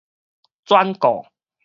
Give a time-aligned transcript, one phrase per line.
[0.65, 1.27] 轉告